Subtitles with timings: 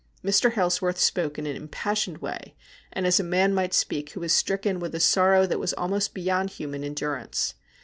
[0.25, 0.53] Mr.
[0.53, 2.55] Hailsworth spoke in an impassioned way,
[2.91, 6.15] and as a man might speak who was stricken with a sorrow that was almost
[6.15, 7.53] beyond human endurance.